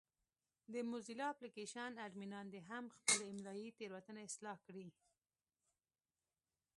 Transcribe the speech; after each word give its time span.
د 0.73 0.75
موزیلا 0.91 1.25
اپلېکشن 1.31 1.91
اډمینان 2.05 2.45
دې 2.53 2.61
هم 2.69 2.83
خپلې 2.95 3.23
املایي 3.31 3.69
تېروتنې 3.77 4.21
اصلاح 4.29 4.57
کړي. 4.67 4.87